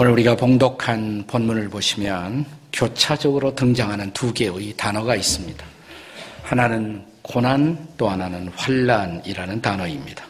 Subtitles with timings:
[0.00, 5.66] 오늘 우리가 봉독한 본문을 보시면 교차적으로 등장하는 두 개의 단어가 있습니다.
[6.44, 10.24] 하나는 고난, 또 하나는 환란이라는 단어입니다.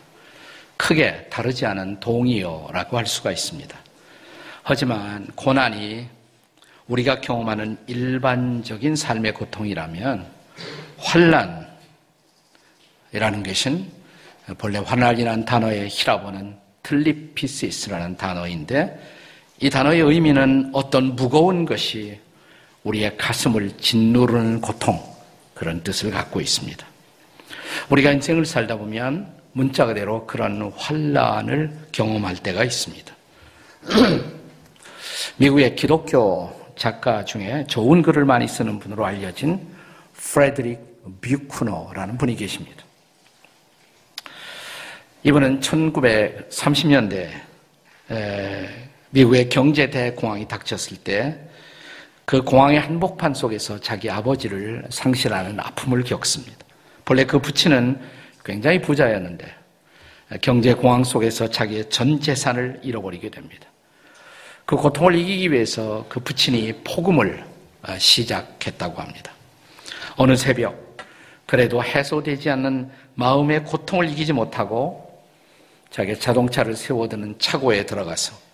[0.78, 3.76] 크게 다르지 않은 동의어라고 할 수가 있습니다.
[4.62, 6.06] 하지만 고난이
[6.86, 10.26] 우리가 경험하는 일반적인 삶의 고통이라면
[10.96, 11.68] 환란이라는
[13.44, 13.86] 것은
[14.56, 19.17] 본래 환란이라는 단어의 히라보는 θλῖψις라는 단어인데
[19.60, 22.20] 이 단어의 의미는 어떤 무거운 것이
[22.84, 25.02] 우리의 가슴을 짓누르는 고통
[25.54, 26.86] 그런 뜻을 갖고 있습니다.
[27.90, 33.12] 우리가 인생을 살다 보면 문자 그대로 그런 환란을 경험할 때가 있습니다.
[35.38, 39.60] 미국의 기독교 작가 중에 좋은 글을 많이 쓰는 분으로 알려진
[40.12, 40.78] 프레드릭
[41.20, 42.84] 뷰크너라는 분이 계십니다.
[45.24, 47.28] 이분은 1930년대
[49.10, 51.48] 미국의 경제 대공황이 닥쳤을 때
[52.28, 56.58] 그 공황의 한복판 속에서 자기 아버지를 상실하는 아픔을 겪습니다.
[57.06, 57.98] 본래 그 부친은
[58.44, 59.46] 굉장히 부자였는데
[60.42, 63.66] 경제 공황 속에서 자기의 전 재산을 잃어버리게 됩니다.
[64.66, 67.42] 그 고통을 이기기 위해서 그 부친이 포금을
[67.80, 69.32] 아, 시작했다고 합니다.
[70.16, 70.98] 어느 새벽,
[71.46, 75.24] 그래도 해소되지 않는 마음의 고통을 이기지 못하고
[75.90, 78.47] 자기 자동차를 세워두는 차고에 들어가서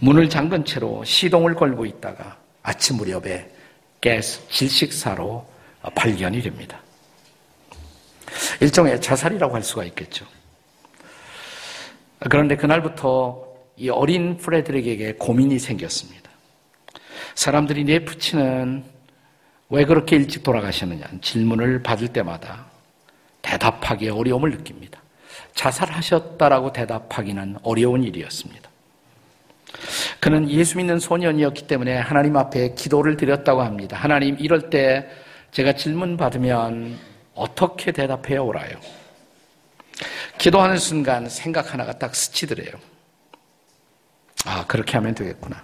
[0.00, 3.50] 문을 잠근 채로 시동을 걸고 있다가 아침 무렵에
[4.00, 5.46] 가스 질식사로
[5.94, 6.80] 발견이 됩니다.
[8.60, 10.26] 일종의 자살이라고 할 수가 있겠죠.
[12.20, 16.30] 그런데 그날부터 이 어린 프레드릭에게 고민이 생겼습니다.
[17.34, 18.84] 사람들이 내 부친은
[19.70, 22.66] 왜 그렇게 일찍 돌아가셨느냐 질문을 받을 때마다
[23.42, 25.00] 대답하기에 어려움을 느낍니다.
[25.54, 28.67] 자살하셨다라고 대답하기는 어려운 일이었습니다.
[30.20, 33.96] 그는 예수 믿는 소년이었기 때문에 하나님 앞에 기도를 드렸다고 합니다.
[33.96, 35.08] 하나님, 이럴 때
[35.52, 36.98] 제가 질문 받으면
[37.34, 38.76] 어떻게 대답해야 오라요?
[40.38, 42.72] 기도하는 순간 생각 하나가 딱 스치더래요.
[44.46, 45.62] 아, 그렇게 하면 되겠구나.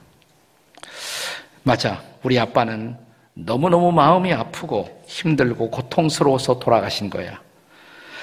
[1.63, 2.03] 맞아.
[2.23, 2.97] 우리 아빠는
[3.35, 7.41] 너무너무 마음이 아프고 힘들고 고통스러워서 돌아가신 거야.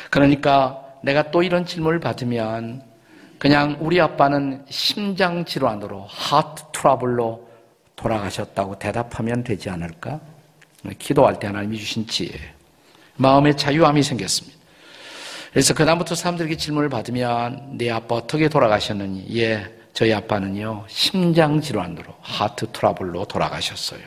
[0.10, 2.84] 그러니까 내가 또 이런 질문을 받으면
[3.42, 7.50] 그냥 우리 아빠는 심장 질환으로 heart trouble로
[7.96, 10.20] 돌아가셨다고 대답하면 되지 않을까?
[11.00, 12.30] 기도할 때 하나님이 주신 지혜.
[13.16, 14.60] 마음의 자유함이 생겼습니다.
[15.50, 19.26] 그래서 그다음부터 사람들에게 질문을 받으면 네 아빠 어떻게 돌아가셨느니?
[19.40, 24.02] 예, 저희 아빠는요 심장 질환으로 heart trouble로 돌아가셨어요.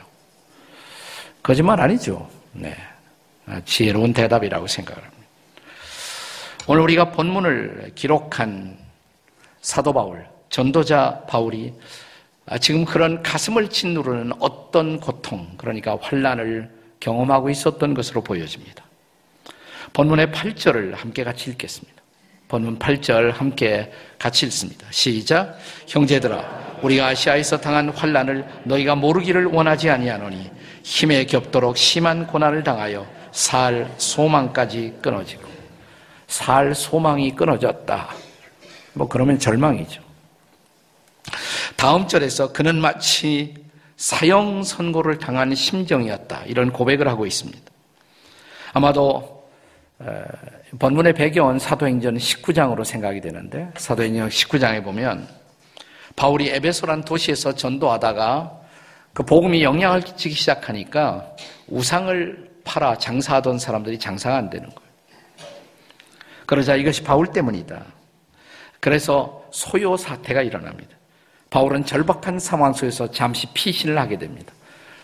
[1.42, 2.30] 거짓말 아니죠?
[2.52, 2.76] 네,
[3.64, 5.12] 지혜로운 대답이라고 생각합니다.
[6.68, 8.83] 오늘 우리가 본문을 기록한
[9.64, 11.72] 사도 바울, 전도자 바울이
[12.60, 16.70] 지금 그런 가슴을 짓누르는 어떤 고통, 그러니까 환란을
[17.00, 18.84] 경험하고 있었던 것으로 보여집니다.
[19.94, 22.02] 본문의 8절을 함께 같이 읽겠습니다.
[22.48, 24.86] 본문 8절 함께 같이 읽습니다.
[24.90, 25.56] 시작.
[25.86, 30.50] 형제들아 우리가 아시아에서 당한 환란을 너희가 모르기를 원하지 아니하노니
[30.82, 35.48] 힘에 겹도록 심한 고난을 당하여 살 소망까지 끊어지고
[36.26, 38.23] 살 소망이 끊어졌다.
[38.94, 40.02] 뭐 그러면 절망이죠.
[41.76, 43.54] 다음 절에서 그는 마치
[43.96, 46.44] 사형 선고를 당한 심정이었다.
[46.46, 47.60] 이런 고백을 하고 있습니다.
[48.72, 49.48] 아마도
[50.78, 55.28] 본문의 배경은 사도행전 19장으로 생각이 되는데 사도행전 19장에 보면
[56.16, 58.60] 바울이 에베소란 도시에서 전도하다가
[59.12, 61.36] 그 복음이 영향을 끼치기 시작하니까
[61.68, 64.90] 우상을 팔아 장사하던 사람들이 장사가 안 되는 거예요.
[66.46, 67.84] 그러자 이것이 바울 때문이다.
[68.84, 70.94] 그래서 소요 사태가 일어납니다.
[71.48, 74.52] 바울은 절박한 상황 속에서 잠시 피신을 하게 됩니다.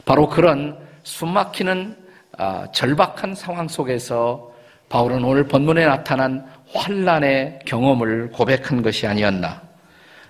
[0.05, 1.97] 바로 그런 숨막히는
[2.37, 4.53] 아, 절박한 상황 속에서
[4.91, 9.62] 바울은 오늘 본문에 나타난 환란의 경험을 고백한 것이 아니었나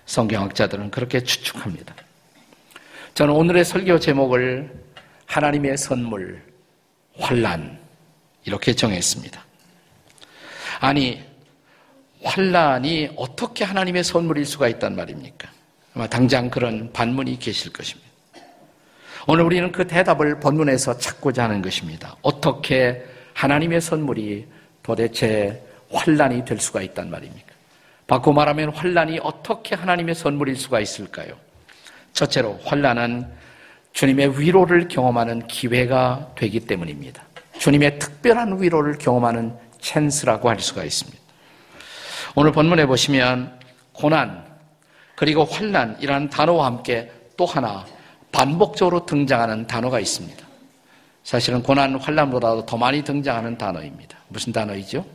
[0.05, 1.93] 성경학자들은 그렇게 추측합니다.
[3.15, 4.71] 저는 오늘의 설교 제목을
[5.25, 6.41] 하나님의 선물
[7.19, 7.79] 환란
[8.45, 9.43] 이렇게 정했습니다.
[10.79, 11.30] 아니
[12.23, 15.49] 환란이 어떻게 하나님의 선물일 수가 있단 말입니까?
[15.95, 18.09] 아마 당장 그런 반문이 계실 것입니다.
[19.27, 22.15] 오늘 우리는 그 대답을 본문에서 찾고자 하는 것입니다.
[22.21, 24.47] 어떻게 하나님의 선물이
[24.81, 27.51] 도대체 환란이 될 수가 있단 말입니까?
[28.07, 31.33] 바꿔 말하면 환란이 어떻게 하나님의 선물일 수가 있을까요?
[32.13, 33.25] 첫째로 환란은
[33.93, 37.23] 주님의 위로를 경험하는 기회가 되기 때문입니다.
[37.59, 41.20] 주님의 특별한 위로를 경험하는 찬스라고 할 수가 있습니다.
[42.35, 43.59] 오늘 본문에 보시면
[43.91, 44.45] 고난
[45.15, 47.85] 그리고 환란이라는 단어와 함께 또 하나
[48.31, 50.47] 반복적으로 등장하는 단어가 있습니다.
[51.23, 54.17] 사실은 고난 환란보다도 더 많이 등장하는 단어입니다.
[54.29, 55.05] 무슨 단어이죠?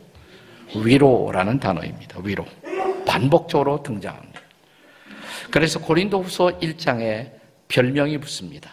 [0.75, 2.19] 위로라는 단어입니다.
[2.23, 2.45] 위로.
[3.05, 4.39] 반복적으로 등장합니다.
[5.49, 7.31] 그래서 고린도후서 1장에
[7.67, 8.71] 별명이 붙습니다.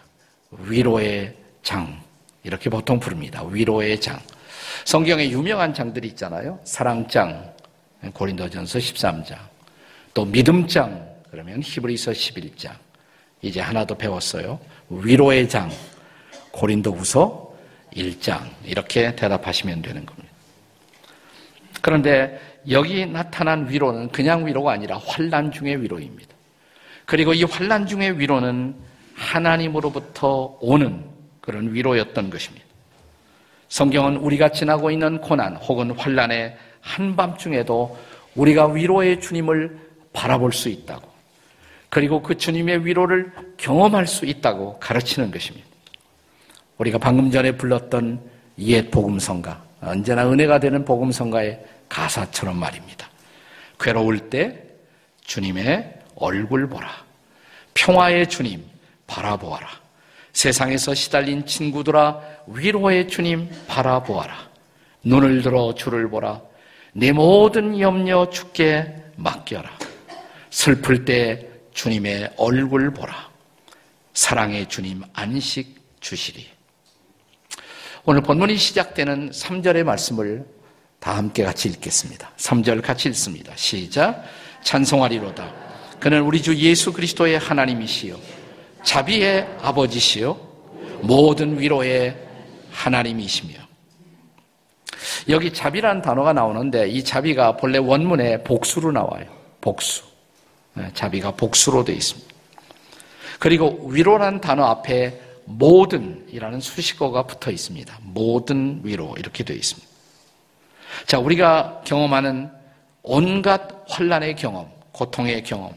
[0.51, 2.01] 위로의 장.
[2.43, 3.43] 이렇게 보통 부릅니다.
[3.49, 4.19] 위로의 장.
[4.85, 6.61] 성경에 유명한 장들이 있잖아요.
[6.65, 7.54] 사랑장,
[8.13, 9.37] 고린도전서 13장.
[10.13, 12.73] 또 믿음장, 그러면 히브리서 11장.
[13.43, 14.59] 이제 하나 더 배웠어요.
[14.89, 15.71] 위로의 장,
[16.53, 17.55] 고린도후서
[17.95, 18.43] 1장.
[18.65, 20.29] 이렇게 대답하시면 되는 겁니다.
[21.83, 22.41] 그런데
[22.71, 26.35] 여기 나타난 위로는 그냥 위로가 아니라 환란 중의 위로입니다.
[27.05, 28.75] 그리고 이 환란 중의 위로는
[29.15, 31.05] 하나님으로부터 오는
[31.41, 32.65] 그런 위로였던 것입니다.
[33.69, 37.99] 성경은 우리가 지나고 있는 고난 혹은 환란의 한밤중에도
[38.35, 39.79] 우리가 위로의 주님을
[40.13, 41.09] 바라볼 수 있다고
[41.89, 45.67] 그리고 그 주님의 위로를 경험할 수 있다고 가르치는 것입니다.
[46.79, 48.21] 우리가 방금 전에 불렀던
[48.59, 53.09] 옛 복음성가 언제나 은혜가 되는 복음성가의 가사처럼 말입니다.
[53.79, 54.63] 괴로울 때
[55.23, 56.89] 주님의 얼굴 보라.
[57.75, 58.65] 평화의 주님
[59.07, 59.69] 바라보아라.
[60.33, 64.35] 세상에서 시달린 친구들아 위로의 주님 바라보아라.
[65.05, 66.41] 눈을 들어 주를 보라.
[66.97, 69.69] 내 모든 염려 죽게 맡겨라.
[70.51, 73.31] 슬플 때 주님의 얼굴 보라.
[74.13, 76.47] 사랑의 주님 안식 주시리.
[78.05, 80.47] 오늘 본문이 시작되는 3절의 말씀을
[81.01, 82.31] 다 함께 같이 읽겠습니다.
[82.37, 83.53] 3절 같이 읽습니다.
[83.57, 84.25] 시작.
[84.63, 85.53] 찬송하리로다.
[85.99, 88.17] 그는 우리 주 예수 그리스도의 하나님이시요.
[88.85, 90.35] 자비의 아버지시요.
[91.03, 92.17] 모든 위로의
[92.71, 93.55] 하나님이시며.
[95.29, 99.27] 여기 자비라는 단어가 나오는데 이 자비가 본래 원문에 복수로 나와요.
[99.61, 100.05] 복수.
[100.75, 102.35] 네, 자비가 복수로 되어 있습니다.
[103.39, 107.99] 그리고 위로라는 단어 앞에 모든이라는 수식어가 붙어 있습니다.
[108.03, 109.89] 모든 위로 이렇게 되어 있습니다.
[111.07, 112.51] 자, 우리가 경험하는
[113.03, 115.73] 온갖 환란의 경험, 고통의 경험.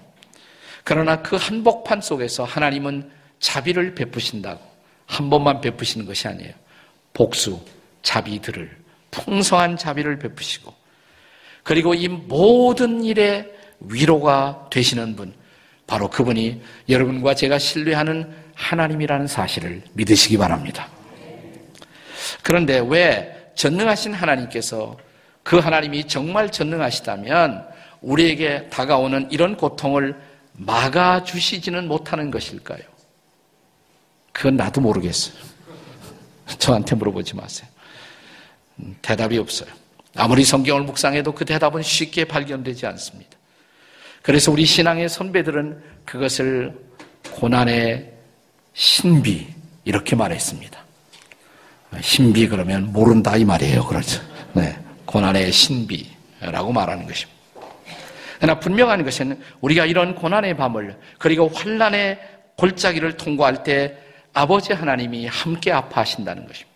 [0.84, 4.62] 그러나 그 한복판 속에서 하나님은 자비를 베푸신다고
[5.06, 6.54] 한 번만 베푸시는 것이 아니에요.
[7.14, 7.60] 복수,
[8.04, 8.87] 자비들을
[9.18, 10.74] 풍성한 자비를 베푸시고
[11.64, 13.46] 그리고 이 모든 일에
[13.80, 15.34] 위로가 되시는 분
[15.86, 20.88] 바로 그분이 여러분과 제가 신뢰하는 하나님이라는 사실을 믿으시기 바랍니다.
[22.44, 24.98] 그런데 왜 전능하신 하나님께서
[25.44, 27.68] 그 하나님이 정말 전능하시다면
[28.02, 30.16] 우리에게 다가오는 이런 고통을
[30.54, 32.82] 막아주시지는 못하는 것일까요?
[34.32, 35.36] 그건 나도 모르겠어요.
[36.60, 37.70] 저한테 물어보지 마세요.
[38.80, 39.70] 음, 대답이 없어요.
[40.16, 43.38] 아무리 성경을 묵상해도 그 대답은 쉽게 발견되지 않습니다.
[44.22, 46.74] 그래서 우리 신앙의 선배들은 그것을
[47.32, 48.12] 고난의
[48.74, 49.48] 신비
[49.86, 50.78] 이렇게 말했습니다.
[52.02, 53.86] 신비 그러면 모른다 이 말이에요.
[53.86, 54.22] 그렇죠.
[54.54, 54.78] 네.
[55.06, 57.38] 고난의 신비라고 말하는 것입니다.
[58.40, 62.20] 그러나 분명한 것은 우리가 이런 고난의 밤을 그리고 환란의
[62.58, 63.98] 골짜기를 통과할 때
[64.34, 66.67] 아버지 하나님이 함께 아파하신다는 것입니다.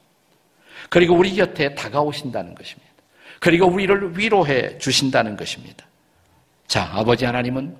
[0.91, 2.91] 그리고 우리 곁에 다가오신다는 것입니다.
[3.39, 5.85] 그리고 우리를 위로해 주신다는 것입니다.
[6.67, 7.77] 자, 아버지 하나님은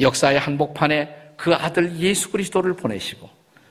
[0.00, 3.28] 역사의 한복판에 그 아들 예수 그리스도를 보내시고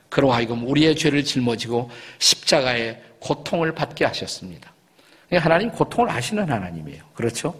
[0.09, 1.89] 그로 하여금 우리의 죄를 짊어지고
[2.19, 4.71] 십자가의 고통을 받게 하셨습니다.
[5.31, 7.03] 하나님 고통을 아시는 하나님이에요.
[7.15, 7.55] 그렇죠?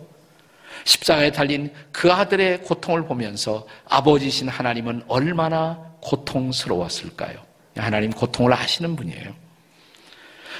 [0.84, 7.40] 십자가에 달린 그 아들의 고통을 보면서 아버지신 하나님은 얼마나 고통스러웠을까요?
[7.76, 9.42] 하나님 고통을 아시는 분이에요.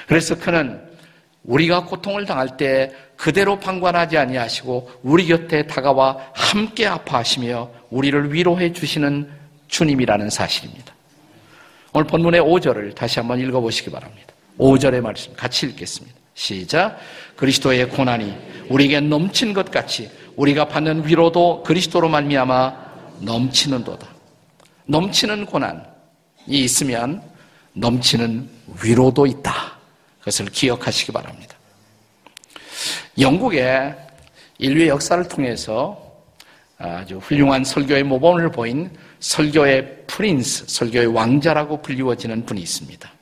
[0.06, 0.80] 그래서 그는
[1.44, 9.28] 우리가 고통을 당할 때 그대로 방관하지 아니하시고 우리 곁에 다가와 함께 아파하시며 우리를 위로해 주시는
[9.68, 10.94] 주님이라는 사실입니다.
[11.92, 14.32] 오늘 본문의 5절을 다시 한번 읽어보시기 바랍니다.
[14.58, 16.16] 5절의 말씀 같이 읽겠습니다.
[16.34, 16.98] 시작.
[17.36, 18.34] 그리스도의 고난이
[18.68, 22.74] 우리에게 넘친 것 같이 우리가 받는 위로도 그리스도로 말미암아
[23.20, 24.06] 넘치는도다.
[24.86, 25.80] 넘치는 고난이
[26.48, 27.22] 있으면
[27.74, 28.48] 넘치는
[28.82, 29.71] 위로도 있다.
[30.22, 31.56] 그것을 기억하시기 바랍니다.
[33.18, 33.94] 영국의
[34.58, 36.10] 인류의 역사를 통해서
[36.78, 43.12] 아주 훌륭한 설교의 모범을 보인 설교의 프린스, 설교의 왕자라고 불리워지는 분이 있습니다.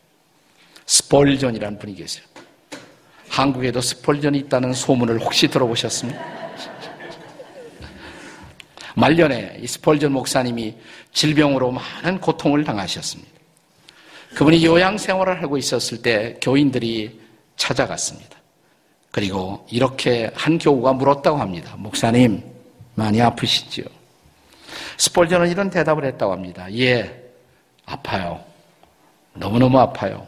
[0.86, 2.24] 스폴전이라는 분이 계세요.
[3.28, 6.20] 한국에도 스폴전이 있다는 소문을 혹시 들어보셨습니까?
[8.96, 10.74] 말년에 이 스폴전 목사님이
[11.12, 13.39] 질병으로 많은 고통을 당하셨습니다.
[14.34, 17.20] 그분이 요양 생활을 하고 있었을 때 교인들이
[17.56, 18.38] 찾아갔습니다.
[19.10, 21.74] 그리고 이렇게 한 교우가 물었다고 합니다.
[21.76, 22.42] 목사님,
[22.94, 23.82] 많이 아프시죠?
[24.98, 26.72] 스폴전은 이런 대답을 했다고 합니다.
[26.74, 27.22] 예,
[27.86, 28.44] 아파요.
[29.34, 30.26] 너무너무 아파요.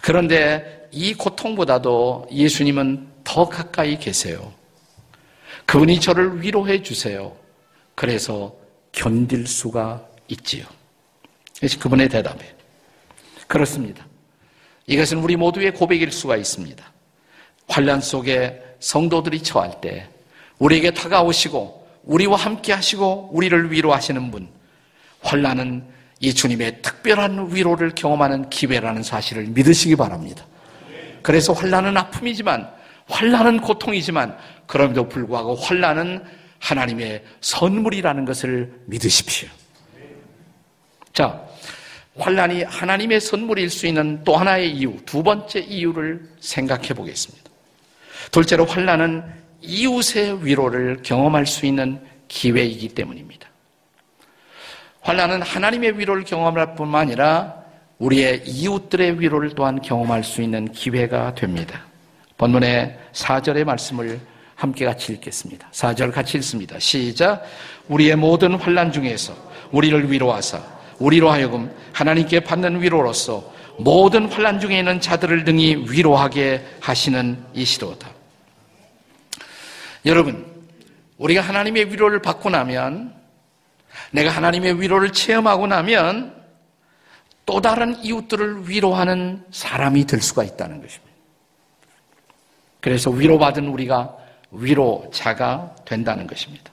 [0.00, 4.52] 그런데 이 고통보다도 예수님은 더 가까이 계세요.
[5.66, 7.34] 그분이 저를 위로해 주세요.
[7.94, 8.54] 그래서
[8.92, 10.64] 견딜 수가 있지요.
[11.62, 12.56] 그래서 그분의 대답에
[13.46, 14.04] 그렇습니다.
[14.88, 16.84] 이것은 우리 모두의 고백일 수가 있습니다.
[17.68, 20.08] 환란 속에 성도들이 처할 때
[20.58, 24.48] 우리에게 다가오시고 우리와 함께 하시고 우리를 위로하시는 분
[25.20, 25.84] 환란은
[26.18, 30.44] 이 주님의 특별한 위로를 경험하는 기회라는 사실을 믿으시기 바랍니다.
[31.22, 32.68] 그래서 환란은 아픔이지만
[33.06, 36.24] 환란은 고통이지만 그럼에도 불구하고 환란은
[36.58, 39.48] 하나님의 선물이라는 것을 믿으십시오.
[41.12, 41.51] 자,
[42.18, 47.50] 환란이 하나님의 선물일 수 있는 또 하나의 이유, 두 번째 이유를 생각해 보겠습니다.
[48.30, 49.24] 둘째로 환란은
[49.62, 53.48] 이웃의 위로를 경험할 수 있는 기회이기 때문입니다.
[55.00, 57.54] 환란은 하나님의 위로를 경험할 뿐만 아니라
[57.98, 61.84] 우리의 이웃들의 위로를 또한 경험할 수 있는 기회가 됩니다.
[62.36, 64.20] 본문의 4절의 말씀을
[64.54, 65.68] 함께 같이 읽겠습니다.
[65.70, 66.78] 4절 같이 읽습니다.
[66.78, 67.44] 시작.
[67.88, 69.34] 우리의 모든 환란 중에서
[69.70, 70.62] 우리를 위로하사
[71.02, 78.08] 우리로 하여금 하나님께 받는 위로로서 모든 환란 중에 있는 자들을 등이 위로하게 하시는 이시로다.
[80.06, 80.46] 여러분,
[81.18, 83.14] 우리가 하나님의 위로를 받고 나면
[84.12, 86.40] 내가 하나님의 위로를 체험하고 나면
[87.46, 91.12] 또 다른 이웃들을 위로하는 사람이 될 수가 있다는 것입니다.
[92.80, 94.16] 그래서 위로받은 우리가
[94.52, 96.70] 위로자가 된다는 것입니다.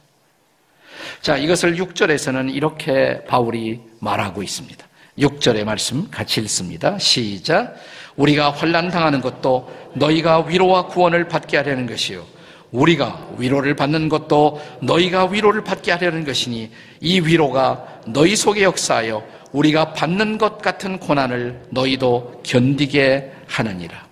[1.22, 4.88] 자, 이것을 6절에서는 이렇게 바울이 말하고 있습니다.
[5.18, 6.98] 6절의 말씀 같이 읽습니다.
[6.98, 7.76] 시작.
[8.16, 12.26] 우리가 환란 당하는 것도 너희가 위로와 구원을 받게 하려는 것이요.
[12.72, 16.72] 우리가 위로를 받는 것도 너희가 위로를 받게 하려는 것이니
[17.02, 24.08] 이 위로가 너희 속에 역사하여 우리가 받는 것 같은 고난을 너희도 견디게 하느니라.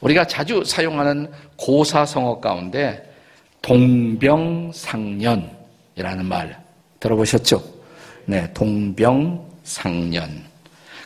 [0.00, 3.15] 우리가 자주 사용하는 고사성어 가운데
[3.62, 6.62] 동병상련이라는 말
[7.00, 7.62] 들어보셨죠?
[8.26, 10.44] 네, 동병상련.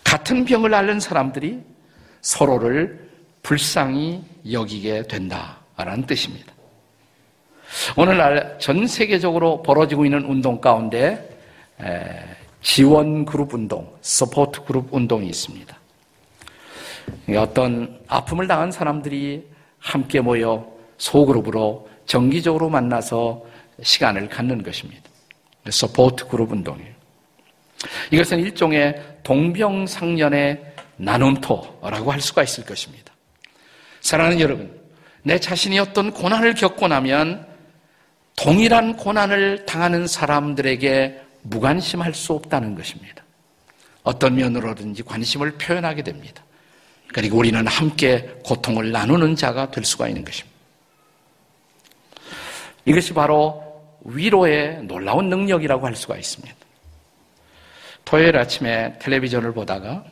[0.05, 1.61] 같은 병을 앓는 사람들이
[2.21, 3.09] 서로를
[3.43, 6.53] 불쌍히 여기게 된다라는 뜻입니다.
[7.97, 11.27] 오늘날 전 세계적으로 벌어지고 있는 운동 가운데
[12.63, 15.79] 지원 그룹 운동, support group 운동이 있습니다.
[17.37, 19.47] 어떤 아픔을 당한 사람들이
[19.79, 23.41] 함께 모여 소그룹으로 정기적으로 만나서
[23.81, 25.09] 시간을 갖는 것입니다.
[25.71, 26.93] support group 운동이에요.
[28.11, 33.15] 이것은 일종의 동병상련의 나눔터라고 할 수가 있을 것입니다.
[34.01, 34.77] 사랑하는 여러분,
[35.23, 37.47] 내 자신이 어떤 고난을 겪고 나면
[38.37, 43.23] 동일한 고난을 당하는 사람들에게 무관심할 수 없다는 것입니다.
[44.03, 46.43] 어떤 면으로든지 관심을 표현하게 됩니다.
[47.15, 50.60] 그리고 우리는 함께 고통을 나누는 자가 될 수가 있는 것입니다.
[52.85, 53.63] 이것이 바로
[54.05, 56.55] 위로의 놀라운 능력이라고 할 수가 있습니다.
[58.05, 60.05] 토요일 아침에 텔레비전을 보다가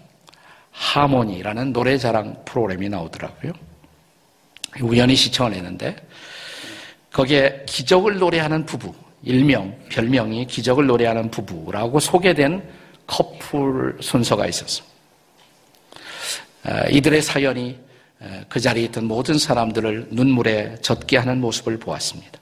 [0.71, 3.53] 하모니라는 노래 자랑 프로그램이 나오더라고요.
[4.83, 5.97] 우연히 시청을 했는데
[7.13, 12.63] 거기에 기적을 노래하는 부부, 일명, 별명이 기적을 노래하는 부부라고 소개된
[13.07, 14.97] 커플 순서가 있었습니다.
[16.65, 17.79] 아, 이들의 사연이
[18.21, 22.39] 아, 그 자리에 있던 모든 사람들을 눈물에 젖게 하는 모습을 보았습니다.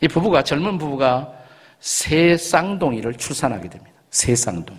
[0.00, 1.32] 이 부부가 젊은 부부가
[1.78, 3.92] 새 쌍둥이를 출산하게 됩니다.
[4.10, 4.78] 새 쌍둥이.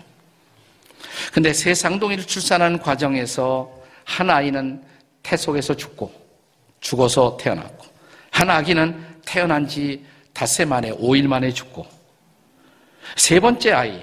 [1.32, 3.70] 근데 새 쌍둥이를 출산하는 과정에서
[4.04, 4.82] 한 아이는
[5.22, 6.12] 태 속에서 죽고
[6.80, 7.86] 죽어서 태어났고
[8.30, 11.86] 한 아기는 태어난 지 닷새 만에 5일 만에 죽고
[13.16, 14.02] 세 번째 아이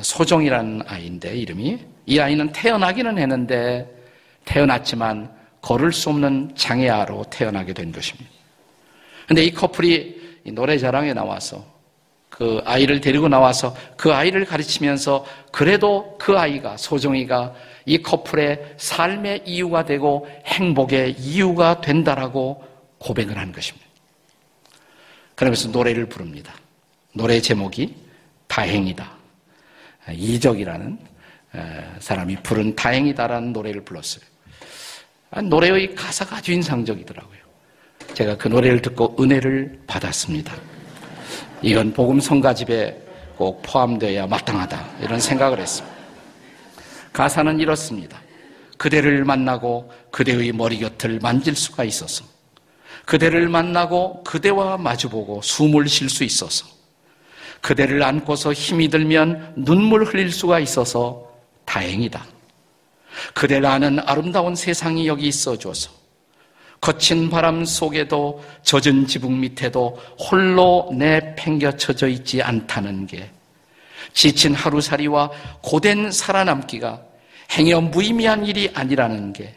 [0.00, 3.86] 소정이라는 아이인데 이름이 이 아이는 태어나기는 했는데
[4.44, 8.30] 태어났지만 걸을 수 없는 장애아로 태어나게 된 것입니다.
[9.26, 11.64] 근데 이 커플이 노래자랑에 나와서
[12.28, 19.84] 그 아이를 데리고 나와서 그 아이를 가르치면서 그래도 그 아이가, 소정이가 이 커플의 삶의 이유가
[19.84, 22.64] 되고 행복의 이유가 된다라고
[22.98, 23.86] 고백을 한 것입니다.
[25.34, 26.54] 그러면서 노래를 부릅니다.
[27.12, 27.94] 노래 제목이
[28.46, 29.10] 다행이다.
[30.12, 30.98] 이적이라는
[31.98, 34.24] 사람이 부른 다행이다라는 노래를 불렀어요.
[35.30, 37.41] 아, 노래의 가사가 아주 인상적이더라고요.
[38.14, 40.54] 제가 그 노래를 듣고 은혜를 받았습니다.
[41.62, 43.00] 이건 복음 성가집에
[43.36, 45.96] 꼭 포함되어야 마땅하다 이런 생각을 했습니다.
[47.12, 48.20] 가사는 이렇습니다.
[48.76, 52.24] 그대를 만나고 그대의 머리 곁을 만질 수가 있어서
[53.04, 56.66] 그대를 만나고 그대와 마주보고 숨을 쉴 수 있어서
[57.60, 61.32] 그대를 안고서 힘이 들면 눈물 흘릴 수가 있어서
[61.64, 62.24] 다행이다.
[63.34, 66.01] 그대를 아는 아름다운 세상이 여기 있어 줘서
[66.82, 73.30] 거친 바람 속에도 젖은 지붕 밑에도 홀로 내팽겨쳐져 있지 않다는 게
[74.12, 75.30] 지친 하루살이와
[75.62, 77.00] 고된 살아남기가
[77.52, 79.54] 행여 무의미한 일이 아니라는 게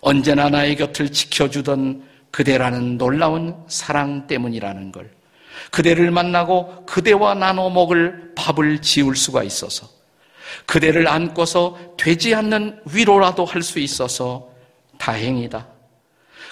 [0.00, 5.10] 언제나 나의 곁을 지켜주던 그대라는 놀라운 사랑 때문이라는 걸
[5.70, 9.86] 그대를 만나고 그대와 나눠 먹을 밥을 지울 수가 있어서
[10.64, 14.48] 그대를 안고서 되지 않는 위로라도 할 수 있어서
[14.98, 15.71] 다행이다.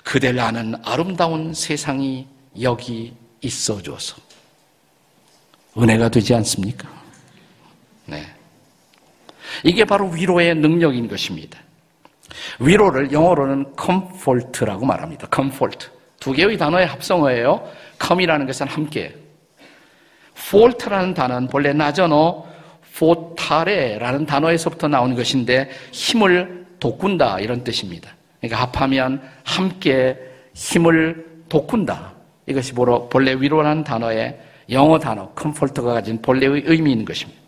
[0.04, 2.26] 그대를 아는 아름다운 세상이
[2.60, 4.16] 여기 있어줘서
[5.76, 6.88] 은혜가 되지 않습니까?
[8.06, 8.26] 네.
[9.64, 11.58] 이게 바로 위로의 능력인 것입니다.
[12.58, 15.28] 위로를 영어로는 comfort라고 말합니다.
[15.34, 15.88] comfort.
[16.18, 17.70] 두 개의 단어의 합성어예요.
[18.04, 19.14] com이라는 것은 함께.
[20.36, 22.46] fault라는 단어는 본래 나전어
[22.94, 28.10] fortare라는 단어에서부터 나온 것인데 힘을 돋군다 이런 뜻입니다.
[28.40, 30.18] 그러니까 합하면 함께
[30.54, 32.12] 힘을 돋군다.
[32.46, 37.40] 이것이 본래 위로라는 단어의 영어 단어 comfort가 가진 본래의 의미인 것입니다.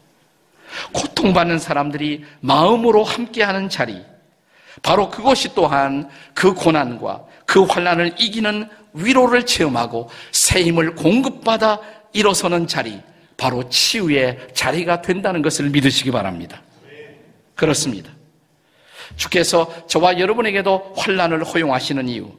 [0.92, 4.02] 고통받는 사람들이 마음으로 함께하는 자리,
[4.82, 11.80] 바로 그것이 또한 그 고난과 그 환란을 이기는 위로를 체험하고 새 힘을 공급받아
[12.12, 13.00] 일어서는 자리,
[13.36, 16.62] 바로 치유의 자리가 된다는 것을 믿으시기 바랍니다.
[17.54, 18.10] 그렇습니다.
[19.16, 22.30] 주께서 저와 여러분에게도 환란을 허용하시는 이유,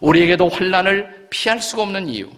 [0.00, 2.28] 우리에게도 환란을 피할 수가 없는 이유.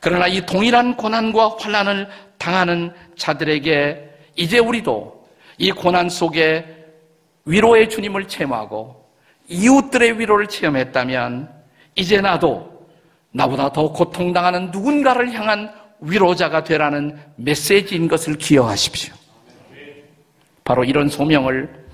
[0.00, 6.64] 그러나 이 동일한 고난과 환란을 당하는 자들에게 이제 우리도 이 고난 속에
[7.44, 9.08] 위로의 주님을 체험하고
[9.48, 11.48] 이웃들의 위로를 체험했다면
[11.96, 12.86] 이제 나도
[13.32, 19.14] 나보다 더 고통당하는 누군가를 향한 위로자가 되라는 메시지인 것을 기억하십시오.
[20.62, 21.87] 바로 이런 소명을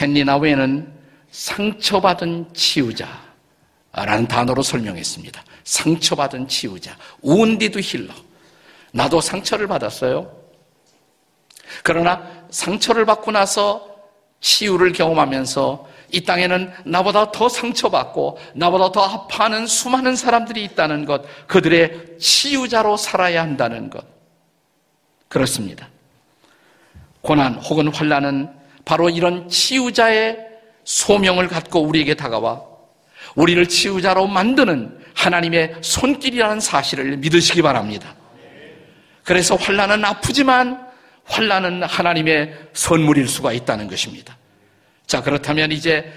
[0.00, 0.92] 헨리 나웨는
[1.30, 5.42] 상처받은 치유자라는 단어로 설명했습니다.
[5.64, 8.12] 상처받은 치유자, 우운디드 힐러.
[8.92, 10.30] 나도 상처를 받았어요.
[11.82, 13.88] 그러나 상처를 받고 나서
[14.40, 22.18] 치유를 경험하면서 이 땅에는 나보다 더 상처받고 나보다 더 아파하는 수많은 사람들이 있다는 것, 그들의
[22.18, 24.04] 치유자로 살아야 한다는 것.
[25.28, 25.88] 그렇습니다.
[27.22, 30.38] 고난 혹은 환란은 바로 이런 치유자의
[30.84, 32.62] 소명을 갖고 우리에게 다가와
[33.34, 38.14] 우리를 치유자로 만드는 하나님의 손길이라는 사실을 믿으시기 바랍니다.
[39.24, 40.86] 그래서 환란은 아프지만
[41.24, 44.36] 환란은 하나님의 선물일 수가 있다는 것입니다.
[45.06, 46.12] 자, 그렇다면 이제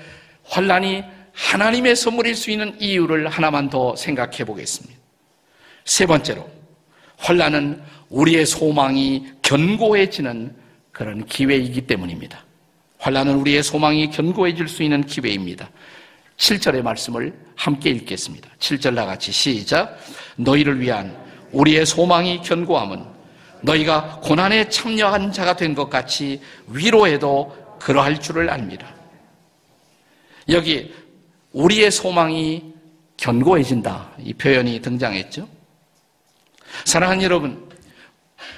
[0.45, 4.99] 환란이 하나님의 선물일 수 있는 이유를 하나만 더 생각해 보겠습니다.
[5.83, 6.49] 세 번째로
[7.17, 10.55] 환란은 우리의 소망이 견고해지는
[10.91, 12.44] 그런 기회이기 때문입니다.
[13.05, 15.69] 환란은 우리의 소망이 견고해질 수 있는 기회입니다.
[16.37, 18.49] 7절의 말씀을 함께 읽겠습니다.
[18.57, 19.99] 7절 나같이 시작.
[20.37, 21.15] 너희를 위한
[21.51, 23.05] 우리의 소망이 견고함은
[23.61, 28.87] 너희가 고난에 참여한 자가 된 것 같이 위로해도 그러할 줄을 압니다.
[30.49, 30.91] 여기
[31.51, 32.73] 우리의 소망이
[33.17, 34.13] 견고해진다.
[34.17, 35.47] 이 표현이 등장했죠.
[36.85, 37.69] 사랑하는 여러분,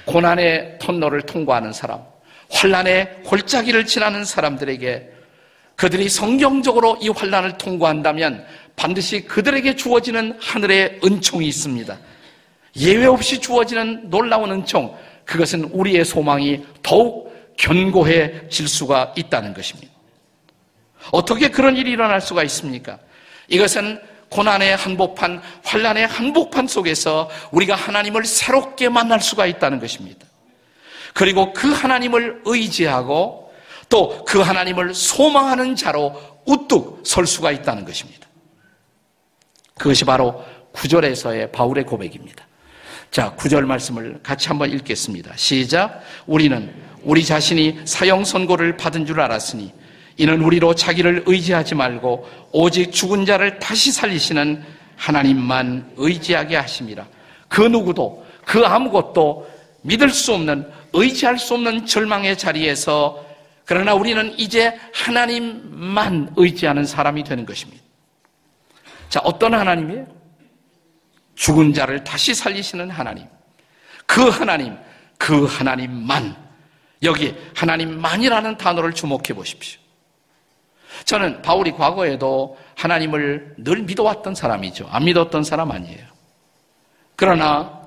[0.06, 2.02] 고난의 터널을 통과하는 사람,
[2.50, 5.10] 환란의 골짜기를 지나는 사람들에게
[5.76, 11.98] 그들이 성경적으로 이 환란을 통과한다면 반드시 그들에게 주어지는 하늘의 은총이 있습니다.
[12.76, 19.92] 예외 없이 주어지는 놀라운 은총, 그것은 우리의 소망이 더욱 견고해질 수가 있다는 것입니다.
[21.10, 22.98] 어떻게 그런 일이 일어날 수가 있습니까?
[23.48, 30.27] 이것은 고난의 한복판, 환란의 한복판 속에서 우리가 하나님을 새롭게 만날 수가 있다는 것입니다.
[31.18, 33.52] 그리고 그 하나님을 의지하고
[33.88, 38.28] 또 그 하나님을 소망하는 자로 우뚝 설 수가 있다는 것입니다.
[39.76, 42.46] 그것이 바로 구절에서의 바울의 고백입니다.
[43.10, 45.32] 자, 구절 말씀을 같이 한번 읽겠습니다.
[45.36, 46.02] 시작.
[46.26, 49.72] 우리는 우리 자신이 사형 선고를 받은 줄 알았으니
[50.18, 54.62] 이는 우리로 자기를 의지하지 말고 오직 죽은 자를 다시 살리시는
[54.96, 57.06] 하나님만 의지하게 하심이라.
[57.48, 59.48] 그 누구도 그 아무것도
[59.82, 63.24] 믿을 수 없는 의지할 수 없는 절망의 자리에서
[63.64, 67.82] 그러나 우리는 이제 하나님만 의지하는 사람이 되는 것입니다.
[69.08, 70.06] 자, 어떤 하나님이에요?
[71.34, 73.26] 죽은 자를 다시 살리시는 하나님.
[74.06, 74.76] 그 하나님,
[75.18, 76.34] 그 하나님만.
[77.02, 79.80] 여기 하나님만이라는 단어를 주목해 보십시오.
[81.04, 84.88] 저는 바울이 과거에도 하나님을 늘 믿어왔던 사람이죠.
[84.90, 86.06] 안 믿었던 사람 아니에요.
[87.16, 87.77] 그러나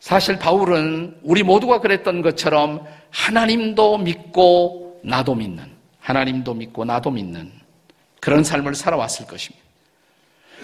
[0.00, 5.64] 사실 바울은 우리 모두가 그랬던 것처럼 하나님도 믿고 나도 믿는,
[6.00, 7.52] 하나님도 믿고 나도 믿는
[8.18, 9.64] 그런 삶을 살아왔을 것입니다.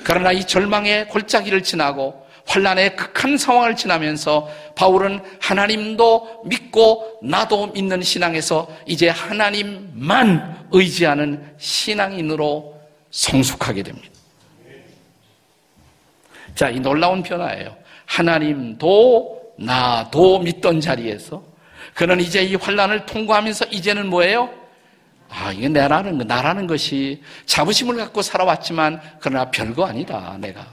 [0.05, 8.69] 그러나 이 절망의 골짜기를 지나고 환란의 극한 상황을 지나면서 바울은 하나님도 믿고 나도 믿는 신앙에서
[8.87, 14.09] 이제 하나님만 의지하는 신앙인으로 성숙하게 됩니다.
[16.55, 17.77] 자, 이 놀라운 변화예요.
[18.07, 21.43] 하나님도 나도 믿던 자리에서
[21.95, 24.51] 그는 이제 이 환란을 통과하면서 이제는 뭐예요?
[25.29, 30.67] 아, 이게 나라는 나라는 것이 자부심을 갖고 살아왔지만 그러나 별거 아니다, 내가.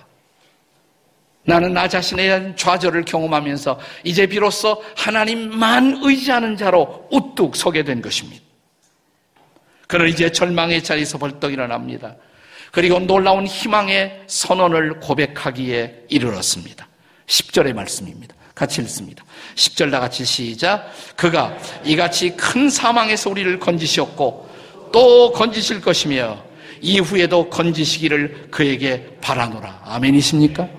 [1.45, 8.43] 나는 나 대한 좌절을 경험하면서 이제 비로소 하나님만 의지하는 자로 우뚝 서게 된 것입니다.
[9.87, 12.15] 그는 이제 절망의 자리에서 벌떡 일어납니다.
[12.71, 16.87] 그리고 놀라운 희망의 선언을 고백하기에 이르렀습니다.
[17.33, 18.35] 10절의 말씀입니다.
[18.53, 19.23] 같이 읽습니다.
[19.55, 20.91] 10절 다 같이 시작.
[21.15, 24.49] 그가 이같이 큰 사망에서 우리를 건지셨고
[24.91, 26.43] 또 건지실 것이며
[26.81, 29.81] 이후에도 건지시기를 그에게 바라노라.
[29.85, 30.69] 아멘이십니까?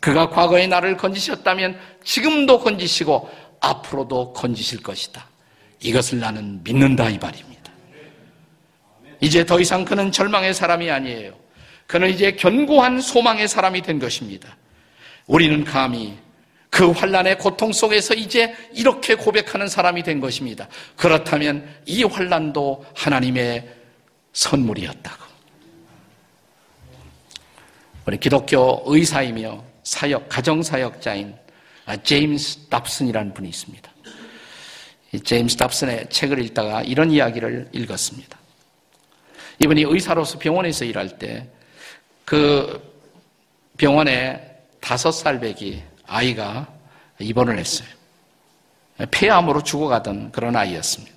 [0.00, 3.30] 그가 과거에 나를 건지셨다면 지금도 건지시고
[3.60, 5.28] 앞으로도 건지실 것이다.
[5.80, 7.70] 이것을 나는 믿는다 이 말입니다.
[9.20, 11.34] 이제 더 이상 그는 절망의 사람이 아니에요.
[11.86, 14.56] 그는 이제 견고한 소망의 사람이 된 것입니다.
[15.26, 16.16] 우리는 감히
[16.70, 20.68] 그 환란의 고통 속에서 이제 이렇게 고백하는 사람이 된 것입니다.
[20.96, 23.68] 그렇다면 이 환란도 하나님의
[24.32, 25.24] 선물이었다고.
[28.06, 31.34] 우리 기독교 의사이며 사역, 가정 사역자인
[32.02, 33.90] 제임스 답슨이라는 분이 있습니다.
[35.24, 38.38] 제임스 답슨의 책을 읽다가 이런 이야기를 읽었습니다.
[39.64, 41.48] 이분이 의사로서 병원에서 일할 때
[42.26, 42.82] 그
[43.78, 44.45] 병원에
[44.80, 46.68] 다섯 살 배기 아이가
[47.18, 47.88] 입원을 했어요.
[49.10, 51.14] 폐암으로 죽어가던 그런 아이였습니다.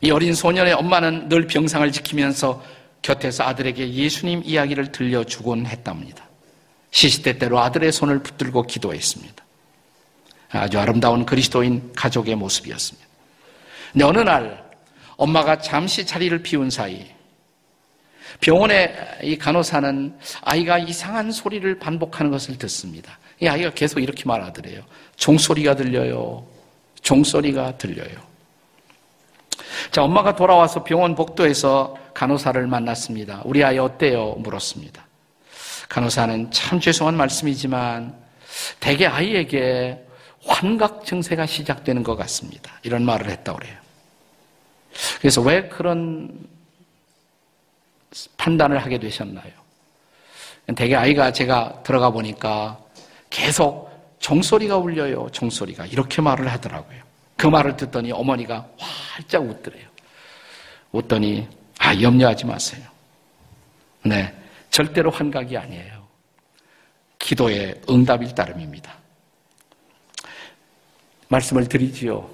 [0.00, 2.62] 이 어린 소년의 엄마는 늘 병상을 지키면서
[3.02, 6.24] 곁에서 아들에게 예수님 이야기를 들려주곤 했답니다.
[6.90, 9.44] 시시때때로 아들의 손을 붙들고 기도했습니다.
[10.50, 13.08] 아주 아름다운 그리스도인 가족의 모습이었습니다.
[13.92, 14.64] 근데 어느 날
[15.16, 17.06] 엄마가 잠시 자리를 비운 사이
[18.40, 23.18] 병원의 이 간호사는 아이가 이상한 소리를 반복하는 것을 듣습니다.
[23.40, 24.82] 이 아이가 계속 이렇게 말하더래요.
[25.16, 26.46] 종소리가 들려요.
[27.02, 28.28] 종소리가 들려요.
[29.90, 33.42] 자, 엄마가 돌아와서 병원 복도에서 간호사를 만났습니다.
[33.44, 34.34] 우리 아이 어때요?
[34.38, 35.06] 물었습니다.
[35.88, 38.14] 간호사는 참 죄송한 말씀이지만
[38.80, 40.04] 대개 아이에게
[40.44, 42.72] 환각 증세가 시작되는 것 같습니다.
[42.82, 43.76] 이런 말을 했다고 그래요.
[45.20, 46.30] 그래서 왜 그런
[48.36, 49.52] 판단을 하게 되셨나요?
[50.76, 52.78] 대개 아이가 제가 들어가 보니까
[53.30, 55.28] 계속 종소리가 울려요.
[55.32, 57.02] 종소리가 이렇게 말을 하더라고요.
[57.36, 59.86] 그 말을 듣더니 어머니가 활짝 웃더래요.
[60.92, 61.46] 웃더니
[61.78, 62.84] 아 염려하지 마세요.
[64.02, 64.34] 네,
[64.70, 66.06] 절대로 환각이 아니에요.
[67.18, 68.96] 기도의 응답일 따름입니다.
[71.28, 72.28] 말씀을 드리지요.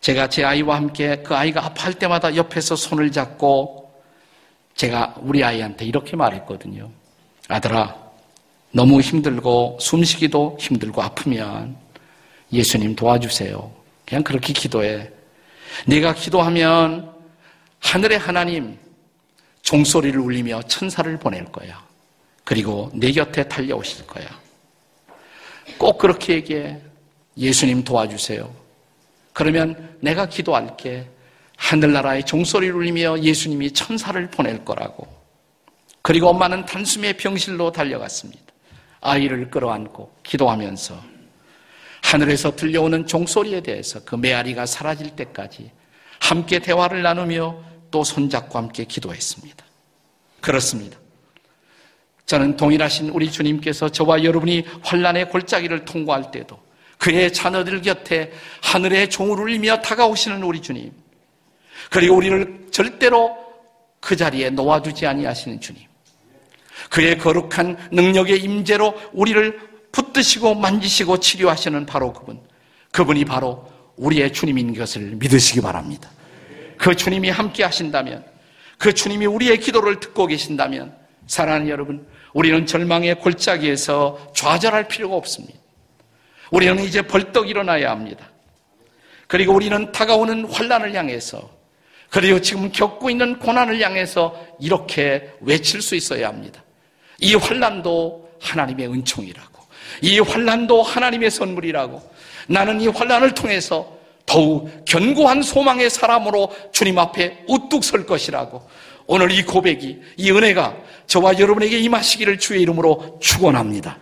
[0.00, 3.79] 제가 제 아이와 함께 그 아이가 아파할 때마다 옆에서 손을 잡고
[4.80, 6.88] 제가 우리 아이한테 이렇게 말했거든요.
[7.48, 7.94] 아들아,
[8.72, 11.76] 너무 힘들고 숨쉬기도 힘들고 아프면
[12.50, 13.70] 예수님 도와주세요.
[14.06, 15.10] 그냥 그렇게 기도해.
[15.86, 17.12] 내가 기도하면
[17.80, 18.78] 하늘의 하나님
[19.60, 21.84] 종소리를 울리며 천사를 보낼 거야.
[22.44, 24.26] 그리고 내 곁에 달려오실 거야.
[25.76, 26.80] 꼭 그렇게 얘기해.
[27.36, 28.50] 예수님 도와주세요.
[29.34, 31.06] 그러면 내가 기도할게.
[31.60, 35.06] 하늘나라의 종소리를 울리며 예수님이 천사를 보낼 거라고.
[36.02, 38.42] 그리고 엄마는 단숨에 병실로 달려갔습니다.
[39.02, 41.00] 아이를 끌어안고 기도하면서
[42.02, 45.70] 하늘에서 들려오는 종소리에 대해서 그 메아리가 사라질 때까지
[46.18, 49.64] 함께 대화를 나누며 또 손잡고 함께 기도했습니다.
[50.40, 50.98] 그렇습니다.
[52.24, 56.58] 저는 동일하신 우리 주님께서 저와 여러분이 환란의 골짜기를 통과할 때도
[56.98, 60.92] 그의 자녀들 곁에 하늘의 종을 울리며 다가오시는 우리 주님.
[61.88, 63.36] 그리고 우리를 절대로
[64.00, 65.82] 그 자리에 놓아두지 아니하시는 주님.
[66.90, 72.40] 그의 거룩한 능력의 임재로 우리를 붙드시고 만지시고 치료하시는 바로 그분.
[72.92, 76.10] 그분이 바로 우리의 주님인 것을 믿으시기 바랍니다.
[76.78, 78.24] 그 주님이 함께 하신다면,
[78.78, 85.58] 그 주님이 우리의 기도를 듣고 계신다면, 사랑하는 여러분, 우리는 절망의 골짜기에서 좌절할 필요가 없습니다.
[86.50, 88.30] 우리는 이제 벌떡 일어나야 합니다.
[89.26, 91.59] 그리고 우리는 다가오는 환란을 향해서
[92.10, 96.62] 그리고 지금 겪고 있는 고난을 향해서 이렇게 외칠 수 있어야 합니다.
[97.20, 99.62] 이 환란도 하나님의 은총이라고.
[100.02, 102.02] 이 환란도 하나님의 선물이라고.
[102.48, 103.96] 나는 이 환란을 통해서
[104.26, 108.68] 더욱 견고한 소망의 사람으로 주님 앞에 우뚝 설 것이라고.
[109.06, 113.98] 오늘 이 고백이 이 은혜가 저와 여러분에게 임하시기를 주의 이름으로 축원합니다.